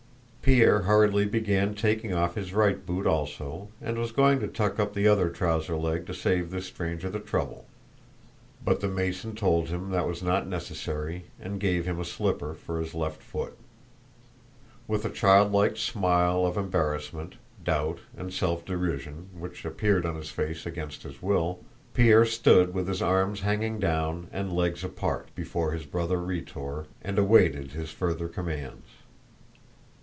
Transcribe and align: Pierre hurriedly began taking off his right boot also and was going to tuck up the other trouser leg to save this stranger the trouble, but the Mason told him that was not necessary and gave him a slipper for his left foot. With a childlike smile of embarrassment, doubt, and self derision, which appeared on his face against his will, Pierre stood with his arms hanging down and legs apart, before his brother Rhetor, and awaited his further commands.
Pierre 0.43 0.81
hurriedly 0.81 1.23
began 1.27 1.75
taking 1.75 2.13
off 2.13 2.35
his 2.35 2.51
right 2.51 2.85
boot 2.85 3.07
also 3.07 3.69
and 3.79 3.97
was 3.97 4.11
going 4.11 4.37
to 4.41 4.49
tuck 4.49 4.79
up 4.81 4.93
the 4.93 5.07
other 5.07 5.29
trouser 5.29 5.77
leg 5.77 6.05
to 6.07 6.13
save 6.13 6.49
this 6.51 6.65
stranger 6.65 7.09
the 7.09 7.21
trouble, 7.21 7.67
but 8.65 8.81
the 8.81 8.89
Mason 8.89 9.33
told 9.33 9.69
him 9.69 9.91
that 9.91 10.07
was 10.07 10.21
not 10.21 10.47
necessary 10.47 11.25
and 11.39 11.57
gave 11.61 11.85
him 11.85 11.99
a 12.01 12.03
slipper 12.03 12.53
for 12.53 12.81
his 12.81 12.93
left 12.93 13.21
foot. 13.21 13.55
With 14.89 15.05
a 15.05 15.09
childlike 15.09 15.77
smile 15.77 16.45
of 16.45 16.57
embarrassment, 16.57 17.35
doubt, 17.63 17.99
and 18.17 18.33
self 18.33 18.65
derision, 18.65 19.29
which 19.37 19.63
appeared 19.63 20.05
on 20.05 20.15
his 20.15 20.31
face 20.31 20.65
against 20.65 21.03
his 21.03 21.21
will, 21.21 21.59
Pierre 21.93 22.25
stood 22.25 22.73
with 22.73 22.89
his 22.89 23.01
arms 23.01 23.41
hanging 23.41 23.79
down 23.79 24.27
and 24.33 24.51
legs 24.51 24.83
apart, 24.83 25.29
before 25.33 25.71
his 25.71 25.85
brother 25.85 26.17
Rhetor, 26.17 26.87
and 27.01 27.17
awaited 27.17 27.71
his 27.71 27.91
further 27.91 28.27
commands. 28.27 28.85